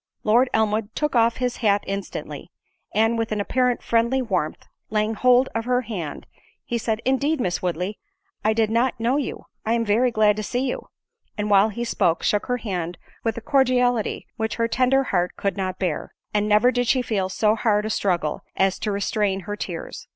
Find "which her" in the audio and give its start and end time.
14.37-14.67